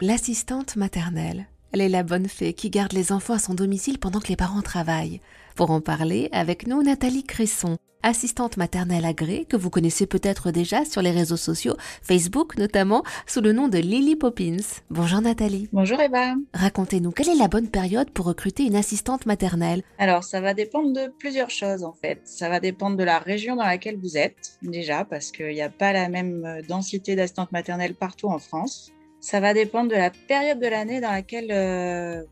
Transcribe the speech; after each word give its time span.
L'assistante 0.00 0.76
maternelle. 0.76 1.48
Elle 1.72 1.80
est 1.80 1.88
la 1.88 2.04
bonne 2.04 2.28
fée 2.28 2.52
qui 2.52 2.70
garde 2.70 2.92
les 2.92 3.10
enfants 3.10 3.34
à 3.34 3.40
son 3.40 3.54
domicile 3.54 3.98
pendant 3.98 4.20
que 4.20 4.28
les 4.28 4.36
parents 4.36 4.62
travaillent. 4.62 5.20
Pour 5.56 5.72
en 5.72 5.80
parler, 5.80 6.28
avec 6.30 6.68
nous 6.68 6.84
Nathalie 6.84 7.24
Cresson, 7.24 7.78
assistante 8.04 8.58
maternelle 8.58 9.04
agréée 9.04 9.44
que 9.44 9.56
vous 9.56 9.70
connaissez 9.70 10.06
peut-être 10.06 10.52
déjà 10.52 10.84
sur 10.84 11.02
les 11.02 11.10
réseaux 11.10 11.36
sociaux, 11.36 11.74
Facebook 12.00 12.56
notamment, 12.58 13.02
sous 13.26 13.40
le 13.40 13.52
nom 13.52 13.66
de 13.66 13.78
Lily 13.78 14.14
Poppins. 14.14 14.58
Bonjour 14.88 15.20
Nathalie. 15.20 15.68
Bonjour 15.72 16.00
Eva. 16.00 16.36
Racontez-nous, 16.54 17.10
quelle 17.10 17.30
est 17.30 17.34
la 17.34 17.48
bonne 17.48 17.68
période 17.68 18.10
pour 18.10 18.26
recruter 18.26 18.66
une 18.66 18.76
assistante 18.76 19.26
maternelle? 19.26 19.82
Alors, 19.98 20.22
ça 20.22 20.40
va 20.40 20.54
dépendre 20.54 20.92
de 20.92 21.12
plusieurs 21.18 21.50
choses 21.50 21.82
en 21.82 21.92
fait. 21.92 22.20
Ça 22.24 22.48
va 22.48 22.60
dépendre 22.60 22.96
de 22.96 23.02
la 23.02 23.18
région 23.18 23.56
dans 23.56 23.66
laquelle 23.66 23.98
vous 24.00 24.16
êtes, 24.16 24.58
déjà, 24.62 25.04
parce 25.04 25.32
qu'il 25.32 25.48
n'y 25.48 25.60
a 25.60 25.70
pas 25.70 25.92
la 25.92 26.08
même 26.08 26.62
densité 26.68 27.16
d'assistantes 27.16 27.50
maternelles 27.50 27.96
partout 27.96 28.28
en 28.28 28.38
France. 28.38 28.92
Ça 29.20 29.40
va 29.40 29.54
dépendre 29.54 29.90
de 29.90 29.96
la 29.96 30.10
période 30.10 30.60
de 30.60 30.66
l'année 30.66 31.00
dans 31.00 31.10
laquelle 31.10 31.48
euh, 31.50 32.22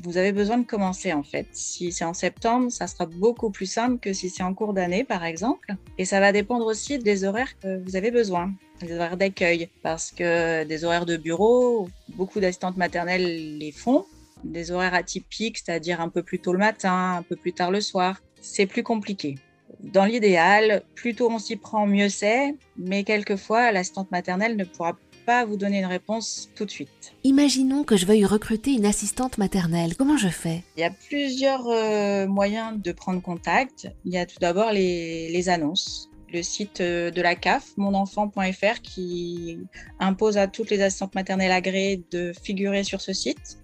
vous 0.00 0.16
avez 0.16 0.32
besoin 0.32 0.58
de 0.58 0.66
commencer 0.66 1.12
en 1.12 1.22
fait. 1.22 1.46
Si 1.52 1.92
c'est 1.92 2.04
en 2.04 2.14
septembre, 2.14 2.70
ça 2.70 2.86
sera 2.86 3.06
beaucoup 3.06 3.50
plus 3.50 3.66
simple 3.66 3.98
que 3.98 4.12
si 4.12 4.28
c'est 4.28 4.42
en 4.42 4.52
cours 4.52 4.74
d'année 4.74 5.04
par 5.04 5.24
exemple. 5.24 5.74
Et 5.98 6.04
ça 6.04 6.18
va 6.20 6.32
dépendre 6.32 6.66
aussi 6.66 6.98
des 6.98 7.24
horaires 7.24 7.58
que 7.60 7.82
vous 7.84 7.94
avez 7.94 8.10
besoin, 8.10 8.52
des 8.80 8.92
horaires 8.94 9.16
d'accueil. 9.16 9.68
Parce 9.82 10.10
que 10.10 10.64
des 10.64 10.84
horaires 10.84 11.06
de 11.06 11.16
bureau, 11.16 11.88
beaucoup 12.16 12.40
d'assistantes 12.40 12.76
maternelles 12.76 13.58
les 13.58 13.72
font. 13.72 14.04
Des 14.42 14.72
horaires 14.72 14.94
atypiques, 14.94 15.58
c'est-à-dire 15.58 16.00
un 16.00 16.08
peu 16.08 16.24
plus 16.24 16.40
tôt 16.40 16.52
le 16.52 16.58
matin, 16.58 17.18
un 17.18 17.22
peu 17.22 17.36
plus 17.36 17.52
tard 17.52 17.70
le 17.70 17.80
soir, 17.80 18.20
c'est 18.40 18.66
plus 18.66 18.82
compliqué. 18.82 19.36
Dans 19.80 20.04
l'idéal, 20.04 20.82
plus 20.96 21.14
tôt 21.14 21.30
on 21.30 21.38
s'y 21.38 21.56
prend, 21.56 21.86
mieux 21.86 22.08
c'est, 22.08 22.56
mais 22.76 23.04
quelquefois 23.04 23.70
l'assistante 23.70 24.10
maternelle 24.10 24.56
ne 24.56 24.64
pourra 24.64 24.98
pas 25.24 25.44
vous 25.44 25.56
donner 25.56 25.78
une 25.78 25.86
réponse 25.86 26.50
tout 26.54 26.64
de 26.64 26.70
suite. 26.70 27.14
Imaginons 27.24 27.84
que 27.84 27.96
je 27.96 28.06
veuille 28.06 28.24
recruter 28.24 28.72
une 28.72 28.86
assistante 28.86 29.38
maternelle. 29.38 29.96
Comment 29.96 30.16
je 30.16 30.28
fais? 30.28 30.62
Il 30.76 30.80
y 30.80 30.84
a 30.84 30.90
plusieurs 30.90 31.66
euh, 31.68 32.26
moyens 32.26 32.80
de 32.80 32.92
prendre 32.92 33.22
contact. 33.22 33.88
Il 34.04 34.12
y 34.12 34.18
a 34.18 34.26
tout 34.26 34.38
d'abord 34.40 34.72
les, 34.72 35.48
annonces 35.48 36.08
le 36.32 36.42
site 36.42 36.80
euh, 36.80 37.10
de 37.10 37.20
la 37.20 37.34
CAF, 37.34 37.76
monenfant.fr, 37.76 38.80
qui 38.82 39.58
impose 40.00 40.38
à 40.38 40.46
toutes 40.46 40.70
les 40.70 40.80
assistantes 40.80 41.14
maternelles 41.14 41.52
agréées 41.52 42.02
de 42.10 42.32
figurer 42.42 42.84
sur 42.84 43.00
ce 43.00 43.12
site. 43.12 43.58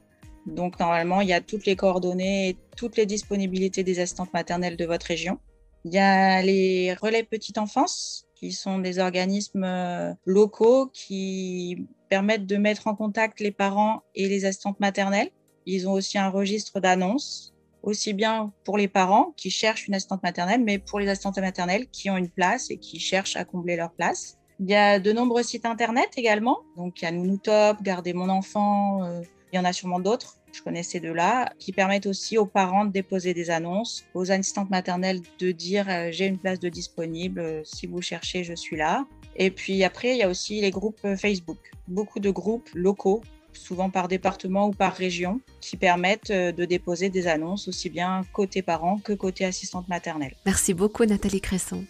Donc 0.46 0.78
normalement, 0.78 1.20
il 1.20 1.28
y 1.28 1.32
a 1.32 1.40
toutes 1.40 1.66
les 1.66 1.76
coordonnées 1.76 2.50
et 2.50 2.56
toutes 2.76 2.96
les 2.96 3.06
disponibilités 3.06 3.84
des 3.84 4.00
assistantes 4.00 4.32
maternelles 4.32 4.76
de 4.76 4.84
votre 4.84 5.06
région. 5.06 5.38
Il 5.84 5.92
y 5.92 5.98
a 5.98 6.42
les 6.42 6.94
relais 6.94 7.22
petite 7.22 7.58
enfance 7.58 8.26
qui 8.34 8.52
sont 8.52 8.78
des 8.78 8.98
organismes 8.98 9.64
euh, 9.64 10.12
locaux 10.24 10.90
qui 10.92 11.86
permettent 12.08 12.46
de 12.46 12.56
mettre 12.56 12.86
en 12.86 12.94
contact 12.94 13.40
les 13.40 13.50
parents 13.50 14.02
et 14.14 14.28
les 14.28 14.44
assistantes 14.44 14.80
maternelles. 14.80 15.30
Ils 15.66 15.88
ont 15.88 15.92
aussi 15.92 16.18
un 16.18 16.28
registre 16.28 16.80
d'annonces, 16.80 17.54
aussi 17.82 18.12
bien 18.12 18.52
pour 18.64 18.78
les 18.78 18.88
parents 18.88 19.34
qui 19.36 19.50
cherchent 19.50 19.88
une 19.88 19.94
assistante 19.94 20.22
maternelle, 20.22 20.62
mais 20.62 20.78
pour 20.78 21.00
les 21.00 21.08
assistantes 21.08 21.38
maternelles 21.38 21.88
qui 21.88 22.10
ont 22.10 22.16
une 22.16 22.30
place 22.30 22.70
et 22.70 22.78
qui 22.78 22.98
cherchent 22.98 23.36
à 23.36 23.44
combler 23.44 23.76
leur 23.76 23.92
place. 23.92 24.38
Il 24.60 24.68
y 24.68 24.74
a 24.74 24.98
de 24.98 25.12
nombreux 25.12 25.42
sites 25.42 25.66
internet 25.66 26.08
également. 26.16 26.58
Donc, 26.76 27.02
il 27.02 27.04
y 27.04 27.50
a 27.50 27.76
Garder 27.82 28.12
mon 28.12 28.28
enfant, 28.28 29.04
euh, 29.04 29.20
il 29.52 29.56
y 29.56 29.58
en 29.58 29.64
a 29.64 29.72
sûrement 29.72 30.00
d'autres 30.00 30.37
je 30.52 30.62
connais 30.62 30.82
ces 30.82 31.00
deux-là, 31.00 31.52
qui 31.58 31.72
permettent 31.72 32.06
aussi 32.06 32.38
aux 32.38 32.46
parents 32.46 32.84
de 32.84 32.92
déposer 32.92 33.34
des 33.34 33.50
annonces, 33.50 34.04
aux 34.14 34.30
assistantes 34.30 34.70
maternelles 34.70 35.20
de 35.38 35.50
dire 35.50 35.86
euh, 35.88 36.08
j'ai 36.10 36.26
une 36.26 36.38
place 36.38 36.60
de 36.60 36.68
disponible, 36.68 37.40
euh, 37.40 37.62
si 37.64 37.86
vous 37.86 38.02
cherchez, 38.02 38.44
je 38.44 38.54
suis 38.54 38.76
là. 38.76 39.06
Et 39.36 39.50
puis 39.50 39.84
après, 39.84 40.12
il 40.12 40.18
y 40.18 40.22
a 40.22 40.28
aussi 40.28 40.60
les 40.60 40.70
groupes 40.70 41.00
euh, 41.04 41.16
Facebook, 41.16 41.58
beaucoup 41.86 42.20
de 42.20 42.30
groupes 42.30 42.68
locaux 42.74 43.22
souvent 43.54 43.90
par 43.90 44.06
département 44.06 44.68
ou 44.68 44.70
par 44.70 44.94
région, 44.94 45.40
qui 45.60 45.76
permettent 45.76 46.30
de 46.30 46.64
déposer 46.64 47.08
des 47.08 47.26
annonces 47.26 47.66
aussi 47.66 47.90
bien 47.90 48.20
côté 48.32 48.62
parents 48.62 48.98
que 48.98 49.12
côté 49.14 49.44
assistante 49.44 49.88
maternelle. 49.88 50.36
Merci 50.46 50.74
beaucoup 50.74 51.04
Nathalie 51.04 51.40
Cresson. 51.40 51.84